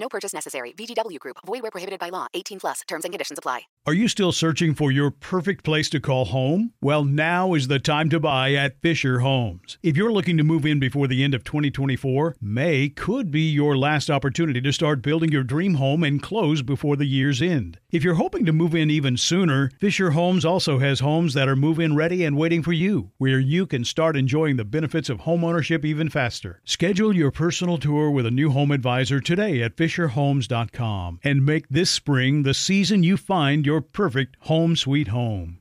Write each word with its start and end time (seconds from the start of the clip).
No 0.00 0.08
purchase 0.08 0.32
necessary. 0.32 0.72
VGW 0.72 1.18
Group. 1.18 1.36
Void 1.46 1.60
where 1.60 1.70
prohibited 1.70 2.00
by 2.00 2.08
law. 2.08 2.26
18 2.32 2.58
plus. 2.60 2.80
Terms 2.88 3.04
and 3.04 3.12
conditions 3.12 3.38
apply. 3.38 3.62
Are 3.86 3.94
you 3.94 4.08
still 4.08 4.32
searching 4.32 4.74
for 4.74 4.90
your 4.90 5.10
perfect 5.10 5.64
place 5.64 5.90
to 5.90 6.00
call 6.00 6.26
home? 6.26 6.72
Well, 6.80 7.04
now 7.04 7.54
is 7.54 7.68
the 7.68 7.78
time 7.78 8.08
to 8.10 8.20
buy 8.20 8.54
at 8.54 8.80
Fischer 8.82 9.20
Homes. 9.20 9.78
If 9.82 9.96
you're 9.96 10.12
looking 10.12 10.36
to 10.36 10.44
move 10.44 10.64
in 10.64 10.80
before 10.80 11.06
the 11.06 11.22
end 11.22 11.34
of 11.34 11.44
2024, 11.44 12.36
May 12.40 12.88
could 12.88 13.30
be 13.30 13.50
your 13.50 13.76
last 13.76 14.10
opportunity 14.10 14.60
to 14.60 14.72
start 14.72 15.02
building 15.02 15.32
your 15.32 15.42
dream 15.42 15.74
home 15.74 16.02
and 16.02 16.22
close 16.22 16.62
before 16.62 16.96
the 16.96 17.06
year's 17.06 17.42
end. 17.42 17.78
If 17.90 18.04
you're 18.04 18.14
hoping 18.14 18.46
to 18.46 18.52
move 18.52 18.74
in 18.74 18.90
even 18.90 19.16
sooner, 19.16 19.70
Fischer 19.80 20.12
Homes 20.12 20.44
also 20.44 20.78
has 20.78 21.00
homes 21.00 21.34
that 21.34 21.48
are 21.48 21.56
move 21.56 21.80
in 21.80 21.96
ready 21.96 22.24
and 22.24 22.36
waiting 22.36 22.62
for 22.62 22.72
you, 22.72 23.10
where 23.18 23.40
you 23.40 23.66
can 23.66 23.84
start 23.84 24.16
enjoying 24.16 24.56
the 24.56 24.64
benefits 24.64 25.08
of 25.08 25.20
homeownership 25.20 25.84
even 25.84 26.08
faster. 26.08 26.60
Schedule 26.64 27.16
your 27.16 27.30
personal 27.30 27.78
tour 27.78 28.10
with 28.10 28.26
a 28.26 28.30
new 28.30 28.50
home 28.50 28.70
advisor 28.70 29.20
today 29.20 29.62
at 29.62 29.76
FischerHomes.com 29.90 31.20
and 31.24 31.44
make 31.44 31.68
this 31.68 31.90
spring 31.90 32.44
the 32.44 32.54
season 32.54 33.02
you 33.02 33.16
find 33.16 33.66
your 33.66 33.80
perfect 33.80 34.36
home 34.40 34.76
sweet 34.76 35.08
home. 35.08 35.58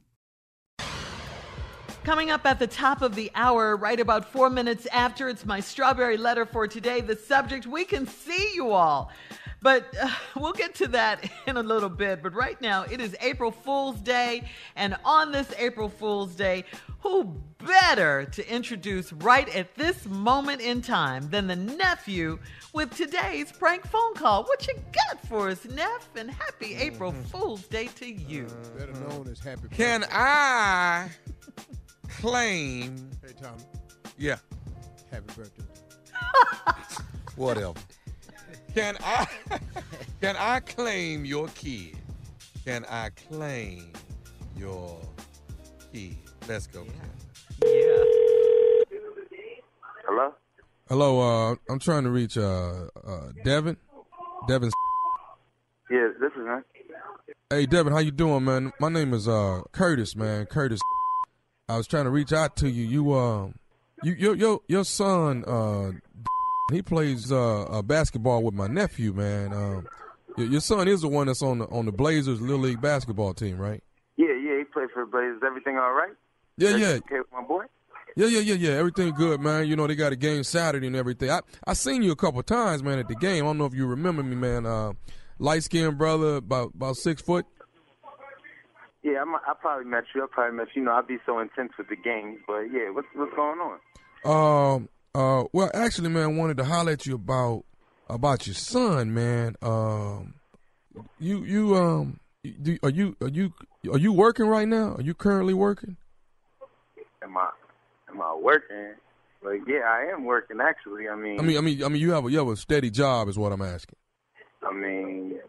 Coming 2.04 2.32
up 2.32 2.46
at 2.46 2.60
the 2.60 2.68
top 2.68 3.02
of 3.02 3.14
the 3.16 3.32
hour, 3.36 3.76
right 3.76 4.00
about 4.00 4.32
four 4.32 4.50
minutes 4.50 4.88
after, 4.88 5.30
it's 5.30 5.46
my 5.46 5.60
strawberry 5.60 6.18
letter 6.18 6.46
for 6.46 6.68
today. 6.68 7.02
The 7.02 7.16
subject, 7.16 7.68
we 7.68 7.86
can 7.86 8.08
see 8.08 8.52
you 8.56 8.72
all. 8.72 9.12
But 9.62 9.94
uh, 10.02 10.10
we'll 10.36 10.54
get 10.54 10.76
to 10.76 10.88
that 10.90 11.30
in 11.48 11.58
a 11.58 11.64
little 11.64 11.90
bit. 11.90 12.24
But 12.24 12.34
right 12.34 12.60
now, 12.62 12.84
it 12.84 13.02
is 13.02 13.16
April 13.22 13.52
Fool's 13.52 14.00
Day. 14.00 14.50
And 14.76 14.96
on 15.04 15.32
this 15.32 15.52
April 15.58 15.90
Fool's 15.90 16.36
Day, 16.36 16.64
who 17.00 17.36
better 17.58 18.26
to 18.26 18.54
introduce 18.54 19.12
right 19.14 19.54
at 19.56 19.76
this 19.76 20.06
moment 20.06 20.62
in 20.62 20.82
time 20.82 21.30
than 21.30 21.48
the 21.48 21.56
nephew 21.56 22.40
with 22.74 22.96
today's 22.96 23.52
prank 23.52 23.86
phone 23.88 24.14
call? 24.14 24.44
What 24.44 24.68
you 24.68 24.76
got 24.92 25.26
for 25.28 25.50
us, 25.50 25.66
Neff? 25.66 26.10
And 26.16 26.30
happy 26.32 26.76
April 26.76 27.12
Fool's 27.12 27.64
Day 27.68 27.88
to 27.96 28.06
you. 28.06 28.48
Better 28.78 28.94
known 28.94 29.28
as 29.30 29.40
happy. 29.40 29.68
Can 29.72 30.06
I 30.12 31.10
claim? 32.10 33.10
Hey, 33.26 33.34
Tommy. 33.42 33.64
Yeah, 34.18 34.38
Happy 35.12 35.34
birthday. 35.36 35.64
whatever. 37.36 37.74
Can 38.76 38.98
I? 39.04 39.28
Can 40.22 40.36
I 40.38 40.60
claim 40.60 41.26
your 41.26 41.48
kid? 41.50 41.98
Can 42.66 42.86
I 42.90 43.10
claim 43.10 43.94
your 44.58 45.00
kid? 45.94 46.18
Let's 46.48 46.68
go. 46.68 46.86
Yeah. 47.64 48.04
Hello? 50.06 50.34
Hello, 50.90 51.20
uh, 51.20 51.56
I'm 51.70 51.80
trying 51.80 52.04
to 52.04 52.10
reach 52.10 52.38
uh, 52.38 52.88
uh, 53.06 53.32
Devin. 53.44 53.78
Devin. 54.48 54.72
Yes, 55.90 56.12
this 56.20 56.32
is 56.32 56.46
him. 56.46 56.64
Hey, 57.50 57.66
Devin, 57.66 57.94
how 57.94 58.00
you 58.00 58.12
doing, 58.12 58.44
man? 58.44 58.72
My 58.80 58.90
name 58.90 59.14
is 59.14 59.28
uh, 59.28 59.62
Curtis, 59.72 60.16
man. 60.16 60.46
Curtis. 60.48 60.80
I 61.68 61.78
was 61.78 61.88
trying 61.88 62.06
to 62.06 62.10
reach 62.10 62.34
out 62.34 62.56
to 62.58 62.70
you. 62.70 62.84
You, 62.84 63.14
uh, 63.14 63.50
you, 64.04 64.14
your, 64.14 64.36
your, 64.36 64.62
your 64.68 64.84
son, 64.84 65.44
uh, 65.46 65.92
he 66.72 66.82
plays 66.82 67.32
uh, 67.32 67.64
uh, 67.64 67.82
basketball 67.82 68.44
with 68.44 68.54
my 68.54 68.68
nephew, 68.68 69.14
man. 69.14 69.54
Um, 69.54 69.88
your, 70.38 70.48
your 70.48 70.62
son 70.62 70.88
is 70.88 71.02
the 71.02 71.08
one 71.08 71.28
that's 71.28 71.42
on 71.42 71.60
the 71.60 71.66
on 71.66 71.86
the 71.86 71.92
Blazers 71.92 72.42
little 72.42 72.60
league 72.60 72.82
basketball 72.82 73.34
team, 73.34 73.58
right? 73.58 73.84
Yeah, 74.18 74.34
yeah, 74.34 74.60
he 74.60 74.64
plays 74.66 74.90
for 74.94 75.06
the 75.06 75.12
Blazers. 75.12 75.42
Everything 75.46 75.78
all 75.78 75.94
right? 75.94 76.14
Yeah, 76.58 76.76
yeah. 76.76 76.88
Okay 76.88 77.20
with 77.20 77.32
my 77.32 77.42
boy? 77.42 77.66
Yeah, 78.16 78.28
yeah, 78.28 78.40
yeah, 78.40 78.56
yeah. 78.56 78.72
Everything 78.72 79.14
good, 79.14 79.40
man. 79.40 79.68
You 79.68 79.76
know 79.76 79.88
they 79.88 79.96
got 79.96 80.12
a 80.12 80.16
game 80.16 80.44
Saturday 80.44 80.88
and 80.88 80.96
everything. 80.96 81.30
I 81.30 81.42
I 81.66 81.74
seen 81.74 82.02
you 82.02 82.12
a 82.12 82.16
couple 82.16 82.42
times, 82.44 82.84
man, 82.84 83.00
at 83.00 83.08
the 83.08 83.16
game. 83.16 83.46
I 83.46 83.48
don't 83.48 83.58
know 83.58 83.66
if 83.66 83.74
you 83.74 83.86
remember 83.86 84.24
me, 84.24 84.36
man. 84.36 84.66
Uh, 84.66 84.94
light 85.38 85.64
skinned 85.64 85.98
brother, 85.98 86.36
about 86.36 86.74
about 86.76 86.98
six 86.98 87.22
foot. 87.22 87.46
Yeah, 89.04 89.22
I'm, 89.22 89.34
I 89.34 89.54
probably 89.60 89.86
met 89.86 90.04
you. 90.14 90.24
I 90.24 90.28
probably 90.30 90.58
met 90.58 90.68
you. 90.76 90.82
You 90.82 90.86
know, 90.88 90.94
I'd 90.94 91.08
be 91.08 91.18
so 91.26 91.40
intense 91.40 91.72
with 91.78 91.88
the 91.88 91.96
games, 91.96 92.40
but 92.46 92.64
yeah, 92.64 92.90
what's 92.92 93.08
what's 93.16 93.34
going 93.36 93.60
on? 93.60 93.80
Um. 94.26 94.90
Uh. 95.14 95.46
Well, 95.54 95.72
actually, 95.74 96.10
man, 96.10 96.24
I 96.24 96.28
wanted 96.28 96.58
to 96.58 96.66
holler 96.66 96.94
at 96.94 97.06
you 97.06 97.16
about 97.16 97.66
about 98.10 98.48
your 98.48 98.56
son, 98.56 99.14
man. 99.14 99.56
Um. 99.62 100.36
You 101.20 101.44
you 101.44 101.76
um. 101.76 102.20
Do, 102.62 102.78
are 102.84 102.90
you 102.90 103.16
are 103.22 103.28
you 103.28 103.54
are 103.92 103.98
you 103.98 104.14
working 104.14 104.46
right 104.46 104.68
now? 104.68 104.96
Are 104.96 105.02
you 105.02 105.14
currently 105.14 105.54
working? 105.54 105.98
Am 107.22 107.38
I 107.38 107.50
am 108.10 108.22
I 108.22 108.36
working? 108.36 108.94
Like, 109.42 109.62
yeah, 109.68 109.82
I 109.88 110.12
am 110.14 110.26
working 110.26 110.60
actually. 110.62 111.08
I 111.08 111.16
mean, 111.16 111.40
I 111.40 111.44
mean, 111.44 111.58
I 111.58 111.62
mean, 111.62 111.84
I 111.84 111.88
mean, 111.88 112.02
you 112.02 112.12
have 112.12 112.26
a 112.26 112.32
you 112.32 112.38
have 112.40 112.48
a 112.48 112.58
steady 112.58 112.90
job, 112.90 113.30
is 113.30 113.38
what 113.38 113.52
I'm 113.52 113.62
asking. 113.62 113.96
I 114.62 114.74
mean, 114.74 115.40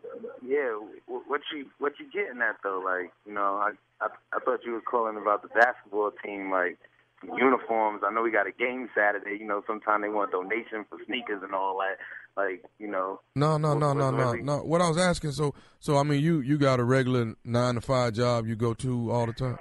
yeah. 0.47 0.79
What 1.07 1.41
you 1.53 1.67
what 1.79 1.93
you 1.99 2.07
getting 2.13 2.41
at 2.41 2.57
though? 2.63 2.83
Like, 2.85 3.13
you 3.27 3.35
know, 3.35 3.57
I 3.57 3.71
I, 4.01 4.09
I 4.33 4.39
thought 4.45 4.65
you 4.65 4.73
were 4.73 4.81
calling 4.81 5.17
about 5.17 5.43
the 5.43 5.49
basketball 5.49 6.13
team. 6.25 6.51
Like, 6.51 6.79
uniforms. 7.25 8.03
I 8.07 8.13
know 8.13 8.23
we 8.23 8.31
got 8.31 8.47
a 8.47 8.53
game 8.53 8.89
Saturday. 8.95 9.37
You 9.39 9.47
know, 9.47 9.63
sometimes 9.67 10.03
they 10.03 10.09
want 10.09 10.33
donation 10.33 10.85
for 10.89 10.99
sneakers 11.07 11.43
and 11.43 11.55
all 11.55 11.79
that. 11.79 11.99
Like, 12.37 12.65
you 12.79 12.89
know. 12.89 13.21
No, 13.35 13.59
no, 13.59 13.77
no, 13.77 13.93
no, 13.93 14.11
no, 14.11 14.33
no. 14.33 14.59
What 14.59 14.81
I 14.81 14.89
was 14.89 14.99
asking, 14.99 15.33
so, 15.33 15.55
so 15.81 15.97
I 15.97 16.03
mean, 16.03 16.23
you 16.23 16.41
you 16.41 16.59
got 16.59 16.81
a 16.81 16.85
regular 16.85 17.35
nine 17.45 17.75
to 17.75 17.81
five 17.81 18.15
job 18.15 18.47
you 18.47 18.57
go 18.57 18.75
to 18.75 19.11
all 19.11 19.27
the 19.27 19.33
time. 19.33 19.59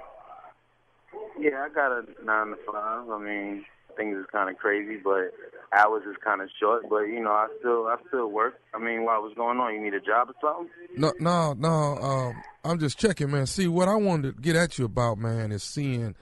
Yeah, 1.38 1.64
I 1.64 1.68
got 1.74 1.92
a 1.92 2.04
nine 2.24 2.48
to 2.48 2.56
five. 2.70 3.08
I 3.08 3.18
mean, 3.18 3.64
things 3.96 4.16
is 4.16 4.26
kind 4.30 4.48
of 4.48 4.56
crazy, 4.56 4.98
but 5.02 5.32
hours 5.72 6.02
is 6.08 6.16
kind 6.24 6.40
of 6.40 6.48
short. 6.60 6.84
But 6.88 7.02
you 7.04 7.20
know, 7.22 7.32
I 7.32 7.48
still 7.58 7.86
I 7.86 7.96
still 8.08 8.28
work. 8.28 8.60
I 8.74 8.78
mean, 8.78 9.04
what 9.04 9.22
was 9.22 9.32
going 9.36 9.58
on? 9.58 9.74
You 9.74 9.82
need 9.82 9.94
a 9.94 10.00
job 10.00 10.28
or 10.30 10.34
something? 10.40 10.70
No, 10.96 11.12
no, 11.18 11.54
no. 11.54 11.98
Um, 11.98 12.42
I'm 12.64 12.78
just 12.78 12.98
checking, 12.98 13.30
man. 13.30 13.46
See, 13.46 13.68
what 13.68 13.88
I 13.88 13.96
wanted 13.96 14.36
to 14.36 14.42
get 14.42 14.56
at 14.56 14.78
you 14.78 14.84
about, 14.84 15.18
man, 15.18 15.52
is 15.52 15.62
seeing. 15.62 16.14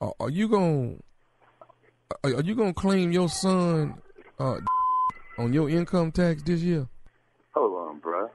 Uh, 0.00 0.10
are 0.20 0.30
you 0.30 0.48
gonna 0.48 0.94
are, 2.22 2.36
are 2.36 2.42
you 2.42 2.54
gonna 2.54 2.74
claim 2.74 3.12
your 3.12 3.28
son 3.28 3.94
uh, 4.38 4.58
on 5.38 5.52
your 5.52 5.68
income 5.70 6.12
tax 6.12 6.42
this 6.42 6.60
year? 6.60 6.88
Hold 7.54 7.88
on, 7.88 7.98
bro. 8.00 8.30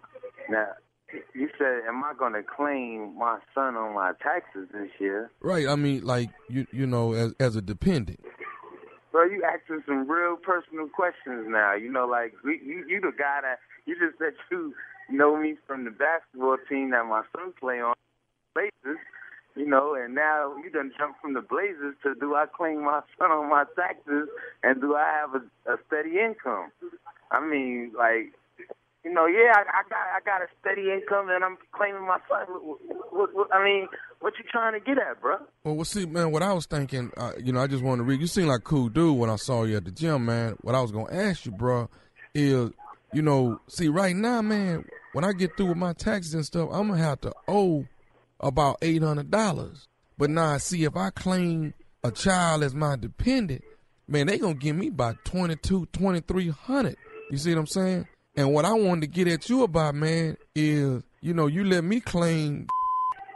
Now, 0.49 0.69
you 1.33 1.49
said, 1.57 1.81
am 1.87 2.03
I 2.03 2.13
going 2.17 2.33
to 2.33 2.43
claim 2.43 3.17
my 3.17 3.39
son 3.53 3.75
on 3.75 3.93
my 3.93 4.13
taxes 4.21 4.67
this 4.71 4.89
year? 4.99 5.31
Right. 5.41 5.67
I 5.67 5.75
mean, 5.75 6.03
like 6.03 6.29
you 6.47 6.65
you 6.71 6.85
know, 6.85 7.13
as 7.13 7.33
as 7.39 7.55
a 7.55 7.61
dependent. 7.61 8.19
Bro, 9.11 9.25
you 9.25 9.43
asking 9.43 9.83
some 9.87 10.09
real 10.09 10.35
personal 10.37 10.87
questions 10.87 11.47
now. 11.49 11.73
You 11.73 11.91
know, 11.91 12.05
like 12.05 12.33
we, 12.43 12.61
you, 12.63 12.85
you 12.87 13.01
the 13.01 13.11
guy 13.17 13.39
that 13.41 13.59
you 13.85 13.95
just 13.95 14.19
said 14.19 14.33
you 14.51 14.73
know 15.09 15.35
me 15.35 15.55
from 15.65 15.85
the 15.85 15.91
basketball 15.91 16.57
team 16.69 16.91
that 16.91 17.05
my 17.05 17.23
son 17.35 17.53
play 17.59 17.81
on, 17.81 17.95
Blazers. 18.53 18.99
You 19.55 19.67
know, 19.67 19.95
and 19.95 20.15
now 20.15 20.55
you 20.63 20.69
done 20.69 20.91
jumped 20.97 21.21
from 21.21 21.33
the 21.33 21.41
Blazers 21.41 21.95
to 22.03 22.15
do 22.15 22.35
I 22.35 22.45
claim 22.45 22.83
my 22.83 23.01
son 23.19 23.31
on 23.31 23.49
my 23.49 23.65
taxes 23.75 24.29
and 24.63 24.79
do 24.79 24.95
I 24.95 25.11
have 25.21 25.35
a, 25.35 25.73
a 25.73 25.77
steady 25.87 26.19
income? 26.19 26.71
I 27.31 27.45
mean, 27.45 27.91
like, 27.97 28.33
you 29.03 29.13
know, 29.13 29.25
yeah, 29.25 29.53
I, 29.55 29.61
I 29.61 29.83
got 29.89 29.99
I 30.15 30.19
got 30.25 30.41
a 30.41 30.47
steady 30.59 30.91
income 30.91 31.29
and 31.29 31.43
I'm 31.43 31.57
claiming 31.71 32.05
my 32.05 32.19
son. 32.27 32.47
What, 32.49 33.13
what, 33.13 33.35
what, 33.35 33.55
I 33.55 33.63
mean, 33.63 33.87
what 34.19 34.33
you 34.37 34.43
trying 34.51 34.73
to 34.73 34.79
get 34.79 34.97
at, 34.97 35.21
bro? 35.21 35.37
Well, 35.63 35.75
well, 35.75 35.85
see, 35.85 36.05
man, 36.05 36.31
what 36.31 36.43
I 36.43 36.53
was 36.53 36.65
thinking, 36.65 37.11
uh, 37.17 37.31
you 37.41 37.53
know, 37.53 37.61
I 37.61 37.67
just 37.67 37.83
wanted 37.83 37.99
to 37.99 38.03
read. 38.03 38.19
You 38.19 38.27
seem 38.27 38.47
like 38.47 38.63
cool 38.63 38.89
dude 38.89 39.17
when 39.17 39.29
I 39.29 39.37
saw 39.37 39.63
you 39.63 39.77
at 39.77 39.85
the 39.85 39.91
gym, 39.91 40.25
man. 40.25 40.57
What 40.61 40.75
I 40.75 40.81
was 40.81 40.91
gonna 40.91 41.13
ask 41.13 41.45
you, 41.45 41.51
bro, 41.51 41.89
is, 42.33 42.71
you 43.13 43.21
know, 43.21 43.61
see, 43.67 43.87
right 43.87 44.15
now, 44.15 44.41
man, 44.41 44.85
when 45.13 45.23
I 45.23 45.31
get 45.31 45.55
through 45.55 45.67
with 45.67 45.77
my 45.77 45.93
taxes 45.93 46.33
and 46.33 46.45
stuff, 46.45 46.69
I'm 46.71 46.89
gonna 46.89 47.01
have 47.01 47.21
to 47.21 47.33
owe 47.47 47.85
about 48.39 48.77
eight 48.81 49.03
hundred 49.03 49.31
dollars. 49.31 49.87
But 50.17 50.29
now, 50.29 50.53
I 50.53 50.57
see, 50.57 50.83
if 50.83 50.95
I 50.95 51.09
claim 51.11 51.73
a 52.03 52.11
child 52.11 52.63
as 52.63 52.75
my 52.75 52.95
dependent, 52.95 53.63
man, 54.07 54.27
they 54.27 54.37
gonna 54.37 54.53
give 54.53 54.75
me 54.75 54.87
about 54.87 55.23
twenty 55.25 55.55
two, 55.55 55.85
twenty 55.93 56.21
three 56.21 56.49
hundred. 56.49 56.97
You 57.31 57.37
see 57.37 57.53
what 57.53 57.59
I'm 57.59 57.67
saying? 57.67 58.07
And 58.35 58.53
what 58.53 58.65
I 58.65 58.73
wanted 58.73 59.01
to 59.01 59.07
get 59.07 59.27
at 59.27 59.49
you 59.49 59.63
about, 59.63 59.95
man, 59.95 60.37
is, 60.55 61.03
you 61.21 61.33
know, 61.33 61.47
you 61.47 61.63
let 61.63 61.83
me 61.83 61.99
claim 61.99 62.67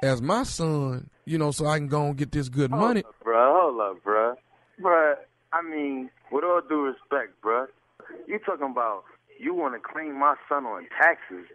as 0.01 0.21
my 0.21 0.43
son, 0.43 1.09
you 1.25 1.37
know, 1.37 1.51
so 1.51 1.65
I 1.65 1.77
can 1.77 1.87
go 1.87 2.07
and 2.07 2.17
get 2.17 2.31
this 2.31 2.49
good 2.49 2.71
money. 2.71 3.03
Bruh, 3.25 3.61
hold 3.61 3.81
up, 3.81 4.03
bruh. 4.03 4.35
Bruh, 4.81 5.15
I 5.51 5.61
mean, 5.61 6.09
with 6.31 6.43
all 6.43 6.61
due 6.67 6.81
respect, 6.83 7.41
bruh, 7.43 7.67
you 8.27 8.39
talking 8.39 8.71
about 8.71 9.03
you 9.39 9.53
want 9.53 9.73
to 9.73 9.79
claim 9.79 10.19
my 10.19 10.35
son 10.47 10.65
on 10.65 10.87
taxes. 10.97 11.45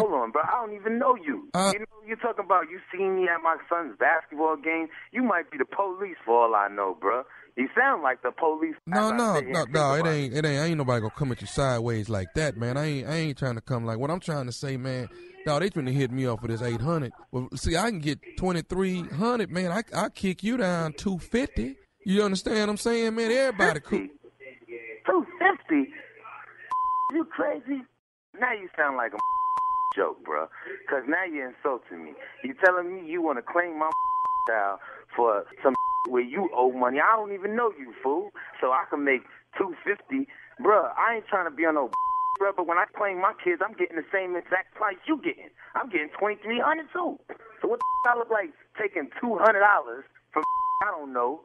Hold 0.00 0.12
on, 0.12 0.30
bro. 0.30 0.42
I 0.42 0.64
don't 0.66 0.74
even 0.74 0.98
know 0.98 1.16
you. 1.16 1.48
Uh, 1.54 1.70
you 1.72 1.80
know, 1.80 1.86
you're 2.06 2.16
talking 2.16 2.44
about 2.44 2.70
you 2.70 2.78
seen 2.92 3.16
me 3.16 3.28
at 3.28 3.42
my 3.42 3.56
son's 3.68 3.96
basketball 3.98 4.56
game. 4.56 4.88
You 5.12 5.22
might 5.22 5.50
be 5.50 5.58
the 5.58 5.64
police 5.64 6.16
for 6.24 6.44
all 6.44 6.54
I 6.54 6.68
know, 6.68 6.96
bro. 7.00 7.22
You 7.56 7.68
sound 7.74 8.02
like 8.02 8.22
the 8.22 8.32
police. 8.32 8.74
No, 8.86 9.10
no, 9.10 9.40
no, 9.40 9.64
no. 9.64 9.94
It 9.94 10.06
ain't, 10.06 10.34
it 10.34 10.44
ain't. 10.44 10.60
Ain't 10.68 10.78
nobody 10.78 11.00
gonna 11.00 11.14
come 11.16 11.32
at 11.32 11.40
you 11.40 11.46
sideways 11.46 12.08
like 12.10 12.28
that, 12.34 12.56
man. 12.56 12.76
I 12.76 12.84
ain't, 12.84 13.08
I 13.08 13.14
ain't 13.14 13.38
trying 13.38 13.54
to 13.54 13.62
come 13.62 13.86
like. 13.86 13.98
What 13.98 14.10
I'm 14.10 14.20
trying 14.20 14.46
to 14.46 14.52
say, 14.52 14.76
man. 14.76 15.08
No, 15.46 15.58
they 15.58 15.70
trying 15.70 15.86
to 15.86 15.92
hit 15.92 16.10
me 16.10 16.26
off 16.26 16.40
for 16.40 16.48
this 16.48 16.60
800. 16.60 17.12
Well, 17.30 17.48
see, 17.54 17.76
I 17.76 17.88
can 17.90 18.00
get 18.00 18.18
2300, 18.36 19.50
man. 19.50 19.72
I, 19.72 19.82
I 19.94 20.08
kick 20.10 20.42
you 20.42 20.56
down 20.56 20.92
250. 20.94 21.76
You 22.04 22.22
understand 22.22 22.60
what 22.60 22.68
I'm 22.68 22.76
saying, 22.76 23.14
man? 23.14 23.30
Everybody 23.30 23.80
cool. 23.80 24.06
Two 25.06 25.26
fifty? 25.38 25.92
You 27.12 27.24
crazy? 27.24 27.82
Now 28.38 28.52
you 28.52 28.68
sound 28.76 28.96
like 28.96 29.12
a 29.12 29.16
joke, 29.96 30.22
bro. 30.24 30.46
Cause 30.88 31.02
now 31.08 31.24
you're 31.24 31.48
insulting 31.48 32.04
me. 32.04 32.12
You 32.44 32.54
telling 32.62 32.92
me 32.94 33.08
you 33.10 33.22
want 33.22 33.38
to 33.38 33.42
claim 33.42 33.78
my 33.78 33.90
child 34.48 34.78
for 35.16 35.44
some 35.64 35.74
where 36.08 36.22
you 36.22 36.50
owe 36.54 36.70
money. 36.70 37.00
I 37.00 37.16
don't 37.16 37.32
even 37.32 37.56
know 37.56 37.72
you, 37.76 37.94
fool. 38.02 38.30
So 38.60 38.70
I 38.70 38.84
can 38.90 39.04
make 39.04 39.22
two 39.58 39.74
fifty, 39.82 40.28
bro. 40.62 40.92
I 40.96 41.16
ain't 41.16 41.26
trying 41.26 41.50
to 41.50 41.54
be 41.54 41.64
on 41.64 41.74
no 41.74 41.90
bro. 42.38 42.52
But 42.54 42.66
when 42.68 42.78
I 42.78 42.84
claim 42.96 43.20
my 43.20 43.32
kids, 43.42 43.62
I'm 43.64 43.74
getting 43.74 43.96
the 43.96 44.06
same 44.12 44.36
exact 44.36 44.76
price 44.76 45.00
you 45.08 45.16
getting. 45.24 45.50
I'm 45.74 45.88
getting 45.88 46.10
twenty 46.18 46.36
three 46.44 46.60
hundred 46.60 46.86
too. 46.92 47.18
So 47.62 47.68
what 47.68 47.80
the 47.80 48.10
I 48.10 48.14
look 48.14 48.30
like 48.30 48.54
taking 48.78 49.10
two 49.20 49.34
hundred 49.38 49.66
dollars 49.66 50.04
from 50.32 50.44
I 50.84 50.92
don't 50.92 51.12
know. 51.12 51.40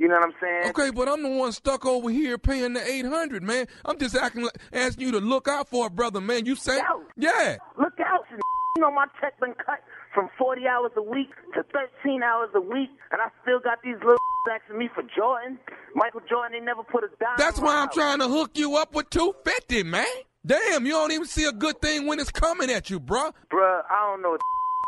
You 0.00 0.08
know 0.08 0.14
what 0.14 0.24
I'm 0.24 0.34
saying? 0.40 0.70
Okay, 0.70 0.90
but 0.90 1.10
I'm 1.10 1.22
the 1.22 1.28
one 1.28 1.52
stuck 1.52 1.84
over 1.84 2.08
here 2.08 2.38
paying 2.38 2.72
the 2.72 2.82
800, 2.82 3.42
man. 3.42 3.66
I'm 3.84 3.98
just 3.98 4.16
acting 4.16 4.44
like, 4.44 4.56
asking 4.72 5.04
you 5.04 5.12
to 5.12 5.20
look 5.20 5.46
out 5.46 5.68
for 5.68 5.88
a 5.88 5.90
brother, 5.90 6.22
man. 6.22 6.46
You 6.46 6.56
say, 6.56 6.80
yeah. 7.18 7.58
Look 7.78 8.00
out, 8.00 8.24
you 8.30 8.82
know 8.82 8.90
my 8.90 9.04
check 9.20 9.38
been 9.40 9.52
cut 9.52 9.80
from 10.14 10.30
40 10.38 10.66
hours 10.66 10.92
a 10.96 11.02
week 11.02 11.28
to 11.52 11.62
13 12.02 12.22
hours 12.22 12.48
a 12.54 12.62
week, 12.62 12.88
and 13.12 13.20
I 13.20 13.28
still 13.42 13.60
got 13.60 13.82
these 13.84 13.96
little 13.96 14.16
asking 14.50 14.78
me 14.78 14.88
for 14.94 15.02
Jordan. 15.14 15.58
Michael 15.94 16.22
Jordan, 16.30 16.58
they 16.58 16.64
never 16.64 16.82
put 16.82 17.04
a 17.04 17.08
dime. 17.20 17.36
That's 17.36 17.60
why 17.60 17.76
I'm 17.76 17.88
house. 17.88 17.94
trying 17.94 18.18
to 18.20 18.28
hook 18.28 18.52
you 18.54 18.78
up 18.78 18.94
with 18.94 19.10
250, 19.10 19.82
man. 19.82 20.06
Damn, 20.46 20.86
you 20.86 20.92
don't 20.92 21.12
even 21.12 21.26
see 21.26 21.44
a 21.44 21.52
good 21.52 21.78
thing 21.82 22.06
when 22.06 22.18
it's 22.18 22.30
coming 22.30 22.70
at 22.70 22.88
you, 22.88 22.98
bruh. 22.98 23.34
Bruh, 23.52 23.82
I 23.90 24.06
don't 24.06 24.22
know 24.22 24.38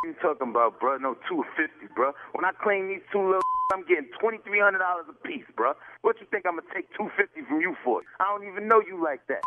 you 0.05 0.15
talking 0.21 0.51
about, 0.51 0.81
bruh. 0.81 1.01
No, 1.01 1.15
250, 1.29 1.95
bruh. 1.95 2.13
When 2.33 2.45
I 2.45 2.53
claim 2.63 2.89
these 2.89 3.05
two 3.13 3.23
little 3.23 3.43
I'm 3.73 3.87
getting 3.87 4.09
$2,300 4.21 4.77
a 4.77 5.13
piece, 5.27 5.49
bruh. 5.57 5.75
What 6.03 6.21
you 6.21 6.27
think 6.31 6.45
I'm 6.47 6.57
to 6.57 6.67
take 6.75 6.91
250 6.93 7.49
from 7.49 7.61
you 7.61 7.75
for? 7.85 8.03
I 8.21 8.25
don't 8.29 8.47
even 8.47 8.69
know 8.69 8.83
you 8.85 9.03
like 9.03 9.27
that. 9.29 9.41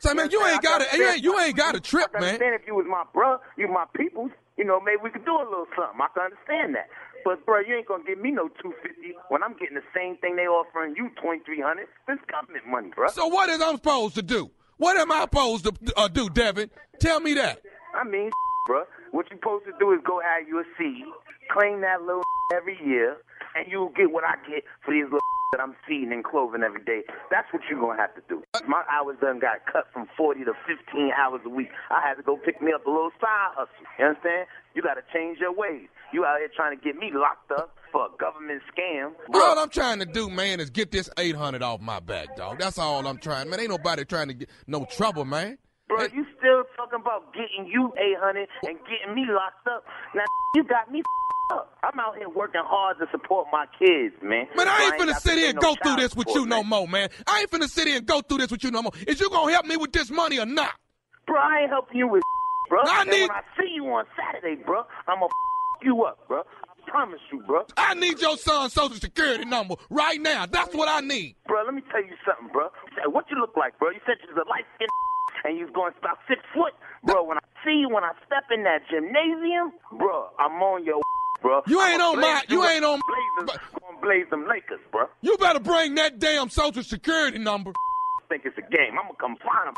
So, 0.00 0.12
man, 0.12 0.28
you 0.30 0.44
ain't 0.44 0.60
got 0.60 0.82
to 0.82 0.86
a, 0.92 0.98
you 0.98 1.08
ain't, 1.08 1.22
you 1.24 1.40
ain't 1.40 1.56
got 1.56 1.74
a 1.74 1.80
trip, 1.80 2.10
I 2.14 2.20
man. 2.20 2.28
understand 2.34 2.60
if 2.60 2.66
you 2.66 2.74
was 2.74 2.84
my 2.84 3.04
bruh, 3.14 3.38
you 3.56 3.68
my 3.68 3.86
peoples, 3.96 4.32
you 4.58 4.64
know, 4.64 4.78
maybe 4.80 5.00
we 5.02 5.10
could 5.10 5.24
do 5.24 5.32
a 5.32 5.46
little 5.48 5.66
something. 5.74 5.96
I 5.96 6.08
can 6.12 6.28
understand 6.28 6.74
that. 6.74 6.88
But, 7.24 7.46
bruh, 7.46 7.66
you 7.66 7.74
ain't 7.74 7.88
to 7.88 8.04
give 8.04 8.20
me 8.20 8.30
no 8.30 8.48
250 8.60 9.16
when 9.28 9.42
I'm 9.42 9.56
getting 9.56 9.76
the 9.76 9.88
same 9.96 10.18
thing 10.18 10.36
they 10.36 10.44
offering 10.44 10.94
you 10.96 11.08
2300 11.22 11.88
This 12.06 12.18
government 12.28 12.66
money, 12.68 12.90
bruh. 12.92 13.10
So 13.10 13.28
what 13.28 13.48
is 13.48 13.62
I'm 13.62 13.76
supposed 13.76 14.14
to 14.16 14.22
do? 14.22 14.50
What 14.76 14.98
am 14.98 15.10
I 15.10 15.22
supposed 15.22 15.64
to 15.64 15.72
uh, 15.96 16.08
do, 16.08 16.28
Devin? 16.28 16.68
Tell 17.00 17.20
me 17.20 17.32
that. 17.34 17.62
I 17.94 18.04
mean, 18.04 18.30
bruh, 18.68 18.84
what 19.14 19.30
you're 19.30 19.38
supposed 19.38 19.64
to 19.64 19.72
do 19.78 19.94
is 19.94 20.00
go 20.02 20.18
have 20.18 20.42
you 20.48 20.58
a 20.58 20.66
seed, 20.76 21.06
claim 21.54 21.80
that 21.82 22.02
little 22.02 22.26
every 22.54 22.76
year, 22.84 23.16
and 23.54 23.70
you'll 23.70 23.94
get 23.94 24.10
what 24.10 24.24
I 24.24 24.34
get 24.50 24.66
for 24.84 24.90
these 24.90 25.04
little 25.04 25.22
that 25.54 25.62
I'm 25.62 25.76
feeding 25.86 26.10
and 26.10 26.24
clothing 26.24 26.64
every 26.66 26.82
day. 26.82 27.02
That's 27.30 27.46
what 27.52 27.62
you're 27.70 27.78
going 27.78 27.96
to 27.96 28.02
have 28.02 28.14
to 28.16 28.22
do. 28.28 28.42
My 28.66 28.82
hours 28.90 29.16
done 29.20 29.38
got 29.38 29.62
cut 29.70 29.86
from 29.92 30.08
40 30.16 30.44
to 30.46 30.52
15 30.66 31.12
hours 31.14 31.42
a 31.46 31.48
week. 31.48 31.68
I 31.90 32.02
had 32.02 32.14
to 32.14 32.24
go 32.24 32.36
pick 32.36 32.60
me 32.60 32.72
up 32.74 32.84
a 32.86 32.90
little 32.90 33.12
side 33.20 33.54
hustle. 33.54 33.86
You 34.00 34.06
understand? 34.06 34.48
You 34.74 34.82
got 34.82 34.94
to 34.94 35.02
change 35.14 35.38
your 35.38 35.54
ways. 35.54 35.86
You 36.12 36.24
out 36.24 36.38
here 36.38 36.50
trying 36.50 36.76
to 36.76 36.84
get 36.84 36.96
me 36.96 37.12
locked 37.14 37.52
up 37.52 37.76
for 37.92 38.06
a 38.06 38.08
government 38.18 38.62
scam. 38.74 39.12
All 39.32 39.58
I'm 39.60 39.70
trying 39.70 40.00
to 40.00 40.06
do, 40.06 40.28
man, 40.28 40.58
is 40.58 40.70
get 40.70 40.90
this 40.90 41.08
800 41.16 41.62
off 41.62 41.80
my 41.80 42.00
back, 42.00 42.36
dog. 42.36 42.58
That's 42.58 42.78
all 42.78 43.06
I'm 43.06 43.18
trying, 43.18 43.48
man. 43.48 43.60
Ain't 43.60 43.70
nobody 43.70 44.04
trying 44.04 44.28
to 44.28 44.34
get 44.34 44.48
no 44.66 44.84
trouble, 44.86 45.24
man. 45.24 45.58
Bro, 45.88 46.08
you 46.14 46.26
still 46.38 46.53
talking 46.94 47.06
about 47.06 47.32
getting 47.34 47.66
you 47.70 47.92
800 47.96 48.48
and 48.66 48.78
getting 48.86 49.14
me 49.14 49.24
locked 49.28 49.66
up. 49.66 49.84
Now, 50.14 50.24
you 50.54 50.64
got 50.64 50.90
me 50.90 51.02
up. 51.52 51.76
I'm 51.82 51.98
out 52.00 52.16
here 52.16 52.28
working 52.28 52.62
hard 52.64 52.98
to 52.98 53.06
support 53.10 53.46
my 53.52 53.66
kids, 53.78 54.14
man. 54.22 54.46
Man, 54.56 54.68
I 54.68 54.78
So 54.78 54.84
ain't 54.84 54.94
finna 55.02 55.06
got 55.12 55.14
to 55.14 55.20
sit 55.28 55.38
here 55.38 55.48
and 55.50 55.56
no 55.56 55.60
go 55.60 55.74
through 55.82 55.96
this 55.96 56.14
with 56.16 56.28
support, 56.28 56.40
you 56.44 56.46
no 56.46 56.62
man. 56.62 56.68
more, 56.68 56.88
man. 56.88 57.08
I 57.26 57.40
ain't 57.40 57.50
finna 57.50 57.68
sit 57.68 57.86
here 57.88 57.98
and 57.98 58.06
go 58.06 58.20
through 58.20 58.38
this 58.38 58.50
with 58.50 58.64
you 58.64 58.70
no 58.70 58.82
more. 58.82 58.92
Is 59.06 59.20
you 59.20 59.28
gonna 59.30 59.52
help 59.52 59.66
me 59.66 59.76
with 59.76 59.92
this 59.92 60.10
money 60.10 60.38
or 60.38 60.46
not? 60.46 60.74
Bro, 61.26 61.40
I 61.40 61.60
ain't 61.62 61.70
helping 61.70 61.96
you 61.98 62.08
with 62.08 62.22
bro. 62.68 62.80
I 62.86 63.02
and 63.02 63.10
need- 63.10 63.22
when 63.22 63.30
I 63.30 63.42
see 63.58 63.70
you 63.74 63.86
on 63.88 64.04
Saturday, 64.16 64.62
bro, 64.64 64.84
I'm 65.08 65.18
gonna 65.20 65.28
you 65.82 66.02
up, 66.04 66.26
bro. 66.28 66.40
I 66.40 66.90
promise 66.90 67.20
you, 67.30 67.42
bro. 67.46 67.66
I 67.76 67.94
need 67.94 68.20
your 68.20 68.36
son's 68.38 68.72
social 68.72 68.96
security 68.96 69.44
number 69.44 69.74
right 69.90 70.20
now. 70.20 70.46
That's 70.46 70.74
what 70.74 70.88
I 70.88 71.00
need. 71.00 71.34
Bro, 71.46 71.64
let 71.64 71.74
me 71.74 71.82
tell 71.90 72.02
you 72.02 72.14
something, 72.24 72.48
bro. 72.52 72.68
What 73.06 73.26
you 73.30 73.36
look 73.38 73.54
like, 73.56 73.78
bro? 73.78 73.90
You 73.90 74.00
said 74.06 74.16
you 74.22 74.34
was 74.34 74.42
a 74.46 74.48
light 74.48 74.64
skinned 74.76 74.88
and 75.44 75.56
you 75.58 75.64
was 75.66 75.72
going 75.74 75.92
about 75.98 76.18
six 76.28 76.40
foot. 76.54 76.72
Bro, 77.04 77.24
when 77.24 77.38
I 77.38 77.42
see 77.64 77.76
you, 77.80 77.88
when 77.88 78.04
I 78.04 78.12
step 78.26 78.44
in 78.52 78.64
that 78.64 78.80
gymnasium, 78.90 79.72
bro, 79.98 80.28
I'm 80.38 80.52
on 80.62 80.84
your 80.84 81.00
bro. 81.42 81.62
You 81.66 81.80
ain't 81.82 82.00
on 82.02 82.20
my- 82.20 82.42
you 82.48 82.64
ain't 82.64 82.84
on- 82.84 83.00
Blazers, 83.46 83.58
gonna 83.80 84.00
blaze 84.00 84.26
them 84.30 84.46
Lakers, 84.48 84.80
bro. 84.90 85.06
You 85.20 85.36
better 85.38 85.60
bring 85.60 85.94
that 85.96 86.18
damn 86.18 86.48
social 86.48 86.82
security 86.82 87.38
number. 87.38 87.72
Think 88.28 88.42
it's 88.46 88.56
a 88.58 88.62
game. 88.62 88.98
I'm 88.98 89.06
gonna 89.06 89.18
come 89.20 89.36
find 89.36 89.68
them. 89.68 89.74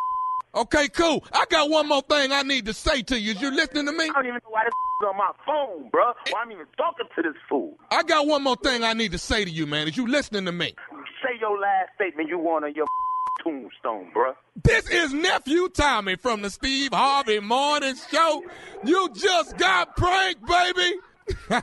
Okay, 0.54 0.88
cool. 0.88 1.22
I 1.32 1.44
got 1.50 1.68
one 1.68 1.86
more 1.88 2.00
thing 2.02 2.32
I 2.32 2.42
need 2.42 2.64
to 2.66 2.72
say 2.72 3.02
to 3.02 3.18
you. 3.18 3.32
Is 3.32 3.42
you 3.42 3.50
listening 3.50 3.84
to 3.86 3.92
me? 3.92 4.04
I 4.04 4.12
don't 4.14 4.24
even 4.26 4.34
know 4.36 4.50
why 4.50 4.62
this 4.64 4.72
is 5.02 5.06
on 5.06 5.16
my 5.18 5.30
phone, 5.44 5.90
bro. 5.90 6.12
Why 6.30 6.40
I'm 6.42 6.50
even 6.52 6.64
talking 6.78 7.06
to 7.14 7.22
this 7.22 7.34
fool. 7.48 7.76
I 7.90 8.02
got 8.04 8.26
one 8.26 8.42
more 8.42 8.56
thing 8.56 8.82
I 8.82 8.94
need 8.94 9.12
to 9.12 9.18
say 9.18 9.44
to 9.44 9.50
you, 9.50 9.66
man. 9.66 9.86
Is 9.88 9.96
you 9.98 10.06
listening 10.06 10.46
to 10.46 10.52
me? 10.52 10.74
Say 11.22 11.38
your 11.40 11.58
last 11.58 11.90
statement 11.96 12.30
you 12.30 12.38
want 12.38 12.64
on 12.64 12.74
your 12.74 12.86
tombstone, 13.46 14.10
bro. 14.12 14.32
This 14.62 14.88
is 14.90 15.12
nephew 15.12 15.68
Tommy 15.68 16.16
from 16.16 16.42
the 16.42 16.50
Steve 16.50 16.90
Harvey 16.92 17.38
Morning 17.40 17.94
Show. 18.10 18.42
You 18.84 19.08
just 19.14 19.56
got 19.56 19.96
pranked, 19.96 20.44
baby. 20.46 20.96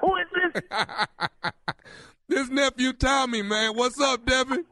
Who 0.00 0.16
is 0.16 0.26
this? 0.54 0.62
this 2.28 2.48
nephew 2.48 2.92
Tommy, 2.92 3.42
man. 3.42 3.76
What's 3.76 4.00
up, 4.00 4.24
Debbie? 4.24 4.62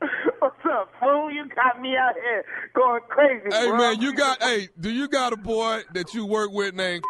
What's 0.38 0.56
up, 0.70 0.90
fool? 1.00 1.30
You 1.32 1.48
got 1.54 1.80
me 1.80 1.96
out 1.96 2.14
here 2.14 2.44
going 2.74 3.00
crazy, 3.08 3.46
Hey, 3.50 3.66
bro. 3.68 3.78
man, 3.78 4.00
you 4.00 4.14
got. 4.14 4.42
Hey, 4.42 4.68
do 4.78 4.90
you 4.90 5.08
got 5.08 5.32
a 5.32 5.36
boy 5.36 5.82
that 5.94 6.14
you 6.14 6.26
work 6.26 6.50
with 6.52 6.74
named? 6.74 7.02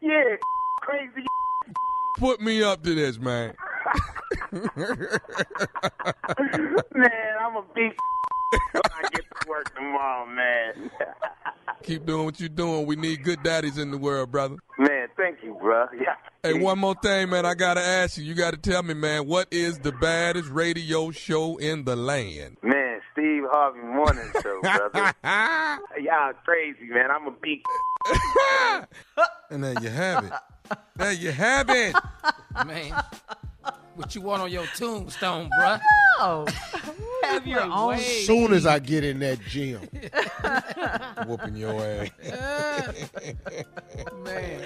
Yeah, 0.00 0.36
crazy. 0.80 1.26
Put 2.18 2.40
me 2.40 2.62
up 2.62 2.82
to 2.84 2.94
this, 2.94 3.18
man. 3.18 3.54
Man, 4.52 4.68
I'm 7.40 7.56
a 7.56 7.64
big 7.74 7.92
when 8.72 8.82
I 8.84 9.02
get 9.12 9.22
to 9.42 9.48
work 9.48 9.74
tomorrow, 9.76 10.26
man. 10.26 10.90
Keep 11.82 12.04
doing 12.06 12.24
what 12.24 12.40
you're 12.40 12.48
doing. 12.48 12.84
We 12.86 12.96
need 12.96 13.22
good 13.22 13.42
daddies 13.42 13.78
in 13.78 13.90
the 13.90 13.96
world, 13.98 14.30
brother. 14.30 14.56
man, 14.78 15.08
thank 15.16 15.38
you, 15.42 15.56
bro. 15.60 15.86
Yeah. 15.94 16.14
Hey, 16.42 16.54
one 16.58 16.78
more 16.78 16.94
thing, 17.02 17.28
man. 17.30 17.44
I 17.44 17.54
gotta 17.54 17.80
ask 17.82 18.16
you. 18.16 18.24
You 18.24 18.34
gotta 18.34 18.56
tell 18.56 18.82
me, 18.82 18.94
man. 18.94 19.26
What 19.26 19.48
is 19.50 19.78
the 19.78 19.92
baddest 19.92 20.48
radio 20.50 21.10
show 21.10 21.58
in 21.58 21.84
the 21.84 21.94
land? 21.96 22.56
Man, 22.62 23.00
Steve 23.12 23.42
Harvey 23.50 23.80
Morning 23.80 24.30
Show, 24.42 24.60
brother. 24.62 25.14
Y'all 26.00 26.32
crazy, 26.44 26.86
man. 26.88 27.10
I'm 27.10 27.26
a 27.26 27.30
big. 27.30 27.60
And 29.50 29.62
there 29.64 29.74
you 29.82 29.90
have 29.90 30.24
it. 30.24 30.32
There 30.96 31.12
you 31.12 31.30
have 31.32 31.68
it. 31.68 31.94
Man, 32.66 32.94
what 34.00 34.14
you 34.14 34.22
want 34.22 34.40
on 34.40 34.50
your 34.50 34.64
tombstone, 34.76 35.50
bruh? 35.50 35.78
Oh, 36.18 36.46
have 37.22 37.46
your 37.46 37.62
own. 37.62 37.94
As 37.94 38.26
soon 38.26 38.54
as 38.54 38.64
I 38.66 38.78
get 38.78 39.04
in 39.04 39.18
that 39.20 39.40
gym, 39.46 39.80
Whooping 41.26 41.56
your 41.56 41.80
ass. 41.82 42.10
Man, 44.24 44.62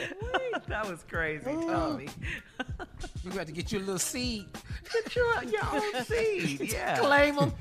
that 0.69 0.89
was 0.89 1.05
crazy, 1.09 1.45
Tommy. 1.45 2.09
you 3.25 3.31
got 3.33 3.47
to 3.47 3.53
get 3.53 3.73
your 3.73 3.81
little 3.81 3.99
seed. 3.99 4.47
Get 4.93 5.17
your, 5.17 5.45
your 5.45 5.65
own 5.73 6.05
seed. 6.05 6.73
Yeah. 6.73 6.99
Claim 6.99 7.37
them. 7.37 7.53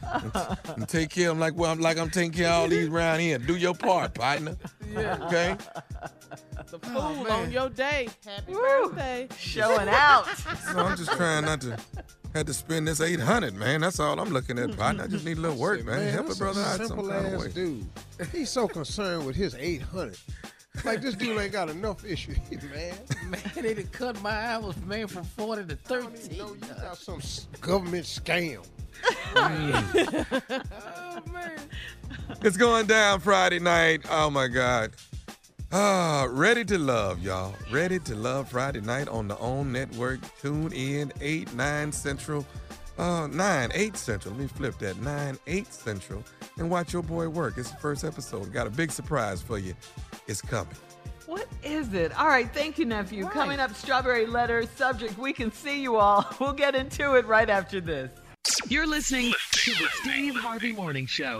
and 0.76 0.88
take 0.88 1.10
care 1.10 1.30
of 1.30 1.38
them 1.38 1.40
like 1.40 1.56
well, 1.56 1.72
I'm 1.72 1.80
like 1.80 1.98
I'm 1.98 2.12
taking 2.12 2.34
care 2.34 2.50
of 2.50 2.54
all 2.54 2.68
these 2.68 2.88
around 2.88 3.20
here. 3.20 3.40
Do 3.40 3.56
your 3.56 3.74
part, 3.74 4.14
partner. 4.14 4.56
Okay. 4.96 5.58
The 6.74 6.80
oh, 6.96 7.14
fool 7.14 7.32
on 7.32 7.52
your 7.52 7.70
day. 7.70 8.10
Happy 8.26 8.52
Woo. 8.52 8.90
birthday. 8.90 9.28
Showing 9.38 9.88
out. 9.90 10.26
No, 10.74 10.86
I'm 10.86 10.98
just 10.98 11.12
trying 11.12 11.46
not 11.46 11.62
to 11.62 11.78
had 12.34 12.48
to 12.48 12.54
spend 12.56 12.88
this 12.88 13.00
800, 13.00 13.54
man. 13.54 13.82
That's 13.82 14.00
all 14.00 14.20
I'm 14.20 14.34
looking 14.34 14.58
at, 14.58 14.76
partner. 14.76 15.04
I 15.04 15.08
just 15.08 15.24
need 15.24 15.38
a 15.38 15.42
little 15.42 15.58
work, 15.58 15.86
man. 15.86 16.12
Help 16.12 16.32
a 16.32 16.36
brother 16.36 16.62
out 16.62 16.78
some 16.78 16.88
simple 16.88 17.08
kind 17.08 17.28
of 17.28 17.34
ass 17.36 17.42
way. 17.42 17.52
dude. 17.52 17.86
He's 18.32 18.50
so 18.50 18.68
concerned 18.68 19.24
with 19.24 19.36
his 19.36 19.54
800. 19.54 20.18
Like 20.84 21.02
this 21.02 21.14
dude 21.14 21.38
ain't 21.38 21.52
got 21.52 21.70
enough 21.70 22.04
issues, 22.04 22.40
man. 22.74 22.96
Man, 23.28 23.42
they 23.62 23.76
done 23.76 23.86
cut 23.92 24.20
my 24.24 24.36
hours, 24.36 24.76
man, 24.78 25.06
from 25.06 25.26
40 25.26 25.66
to 25.66 25.76
13. 25.76 26.32
You 26.32 26.38
know, 26.40 26.54
you 26.56 26.74
got 26.82 26.98
some 26.98 27.22
government 27.62 28.06
scam. 28.06 28.66
oh, 29.36 31.22
man. 31.32 31.52
It's 32.42 32.58
going 32.58 32.88
down 32.88 33.20
Friday 33.20 33.60
night. 33.60 34.06
Oh 34.10 34.32
my 34.32 34.48
God. 34.48 34.94
Ah, 35.76 36.28
ready 36.30 36.64
to 36.66 36.78
love, 36.78 37.24
y'all. 37.24 37.52
Ready 37.72 37.98
to 38.02 38.14
love 38.14 38.50
Friday 38.50 38.80
night 38.80 39.08
on 39.08 39.28
the 39.28 39.36
OWN 39.40 39.72
network. 39.72 40.20
Tune 40.40 40.72
in 40.72 41.12
8, 41.20 41.52
9 41.56 41.92
Central. 41.92 42.46
Uh, 43.00 43.26
9, 43.26 43.72
8 43.74 43.98
Central. 43.98 44.36
Let 44.36 44.42
me 44.42 44.48
flip 44.48 44.78
that. 44.78 45.02
9, 45.02 45.36
8 45.48 45.74
Central. 45.74 46.24
And 46.60 46.70
watch 46.70 46.94
your 46.94 47.02
boy 47.02 47.28
work. 47.28 47.58
It's 47.58 47.72
the 47.72 47.78
first 47.78 48.04
episode. 48.04 48.54
Got 48.54 48.68
a 48.68 48.70
big 48.70 48.92
surprise 48.92 49.42
for 49.42 49.58
you. 49.58 49.74
It's 50.28 50.44
coming. 50.44 50.76
What 51.26 51.48
is 51.64 51.92
it? 51.96 52.16
All 52.20 52.28
right, 52.28 52.54
thank 52.54 52.78
you, 52.78 52.86
nephew. 52.86 53.26
Coming 53.26 53.60
up, 53.60 53.74
strawberry 53.74 54.28
letter 54.28 54.68
subject. 54.76 55.18
We 55.18 55.34
can 55.34 55.52
see 55.52 55.82
you 55.82 55.96
all. 55.96 56.24
We'll 56.40 56.54
get 56.54 56.76
into 56.76 57.16
it 57.16 57.26
right 57.26 57.50
after 57.50 57.82
this. 57.82 58.12
You're 58.68 58.86
listening 58.86 59.34
to 59.54 59.72
the 59.72 59.88
Steve 60.04 60.36
Harvey 60.36 60.72
Morning 60.74 61.08
Show. 61.08 61.40